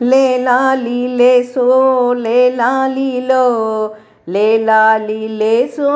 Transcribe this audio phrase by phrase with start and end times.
[0.00, 1.66] ಲೇಲಾಲಿ ಲೇಸೋ
[2.24, 3.44] ಲೇಲಾಲಿಲೋ
[4.28, 5.92] ಲೇಲಾಲಿ ಲೇಸೋ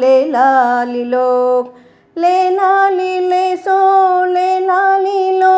[0.00, 1.28] ಲೇಲಾಲಿಲೋ
[2.16, 3.76] ಲೇಲಾಲಿ ಲೇಸೋ
[4.34, 5.54] ಲೇಲಾಲಿಲೋ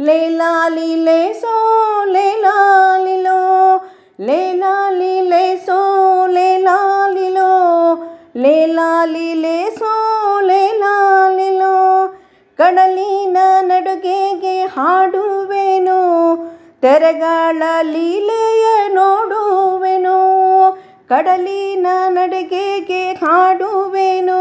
[0.00, 1.54] ಲೇಲಾಲಿ ಲೇಸೋ
[2.14, 3.38] ಲೇಲಾಲಿಲೋ
[4.20, 5.80] ಲೇಲಾಲಿ ಲೇಸೋ
[6.36, 7.52] ಲೇಲಾಲಿಲೋ
[8.36, 9.92] ಲೇಲಾಲಿ ಲೇಸೋ
[10.48, 11.74] ಲೇಲಾಲಿಲೋ
[12.58, 15.13] ಕಡಲಿನ ನಡುಗೆಗೆ ಹಾಡುವೆನು
[16.84, 20.18] ತೆರೆಗಳ ಲೀಲೆಯ ನೋಡುವೆನು,
[21.08, 24.40] ಕಡಲಿನ ನಡಿಗೆಗೆ ಹಾಡುವೆನು,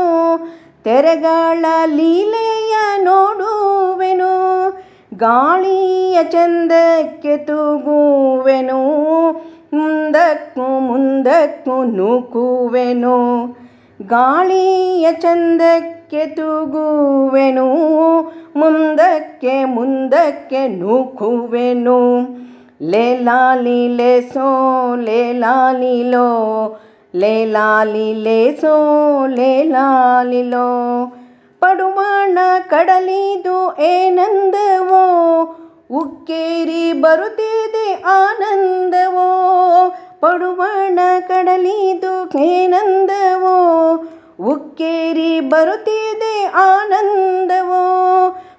[0.83, 4.69] ತೆರೆಗಳ ಲೀಲೆಯ ನೋಡುವೆನು,
[5.17, 8.81] ಗಾಳಿಯ ಚಂದಕ್ಕೆ ತೂಗುವೆನು,
[9.73, 13.44] ಮುಂದಕ್ಕೂ ಮುಂದಕ್ಕೂ ನೂಕುವೆನು.
[14.07, 17.67] ಗಾಳಿಯ ಚಂದಕ್ಕೆ ತೂಗುವೆನು,
[18.55, 22.00] ಮುಂದಕ್ಕೆ ಮುಂದಕ್ಕೆ ನೂಕುವೆನು.
[22.81, 24.95] ಲೇಲಾಲಿ ಲೇಸೋ
[27.16, 28.75] ಲೇಲಾಲಿ ಲೇಸೋ
[29.27, 30.67] ಲೇಲಾಲಿಲೋ
[31.59, 32.39] ಪಡುವಣ
[32.70, 35.05] ಕಡಲಿದು ಏನಂದವೋ,
[35.92, 39.30] ಉಕ್ಕೇರಿ ಬರುತ್ತಿದೆ ಆನಂದವೋ.
[40.20, 43.95] ಪಡುವಣ ಕಡಲಿದು ಏನಂದವೋ
[44.50, 47.84] ಉಕ್ಕೇರಿ ಬರುತ್ತಿದೆ ಆನಂದವೋ?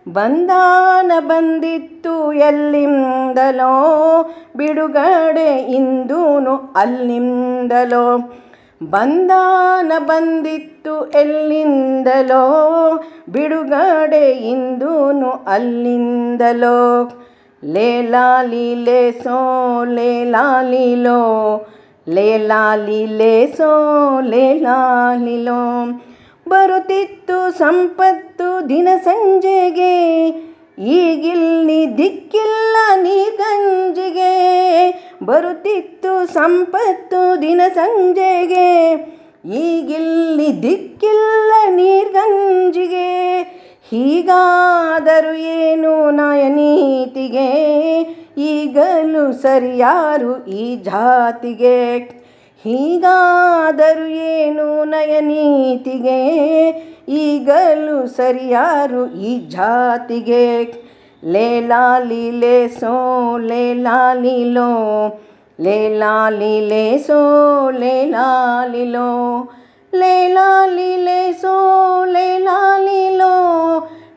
[0.09, 3.73] ಬಂದಾನ ಬಂದಿತ್ತು ಎಲ್ಲಿಂದಲೋ?
[4.57, 8.19] ಬಿಡುಗಡೆ ಇಂದೂನು ಅಲ್ಲಿಂದಲೋ?
[8.83, 12.45] ಬಂದಾನ ಬಂದಿತ್ತು ಎಲ್ಲಿಂದಲೋ?
[13.29, 17.11] ಬಿಡುಗಡೆ ಇಂದೂನು ಅಲ್ಲಿಂದಲೋ?
[17.65, 21.21] ಲೇಲಾಲಿ, ಲೇಸೋ, ಲೇಲಾಲಿಲೋ?
[22.09, 25.85] ಲೇಲಾಲಿ ಲೇಲಾ ಲೇಲಾಲಿಲೋ
[26.49, 30.29] ಬರುತ್ತಿತ್ತು ಸಂಪತ್ತು ದಿನ ಸಂಜೆಗೆ
[30.79, 34.33] ಈಗಿಲ್ಲಿ ದಿಕ್ಕಿಲ್ಲ ನೀ ಗಂಜಿಗೆ.
[35.23, 38.93] ಬರುತ್ತಿತ್ತು ಸಂಪತ್ತು ದಿನ ಸಂಜೆಗೆ
[39.55, 43.14] ಈಗಿಲ್ಲಿ ದಿಕ್ಕಿಲ್ಲ ನೀರ್ಗಂಜಿಗೆ
[43.95, 47.51] ಹೀಗಾದರೂ ಏನು ನಯನೀತಿಗೆ?
[48.39, 51.99] ಈಗಲೂ ಸರಿಯಾರು ಈ ಜಾತಿಗೆ.
[52.65, 56.21] ಹೀಗಾದರೂ ಏನು ನಯನೀತಿಗೆ?
[57.09, 60.75] ಈಗಲೂ ಸರಿಯಾರು ಈ ಜಾತಿಗೆ.
[61.25, 64.71] ಲೇಲಾಲಿ ಲೇಸೋ ಲೇಲಾಲಿಲೋ
[65.61, 69.49] ಲೇಲಾಲಿ ಲೇಸೋ ಲೇಲಾಲಿಲೋ
[69.95, 71.74] ಲೇಲಾಲಿ ಲೇಸೋ ಲೇಲಾಲಿಲೋ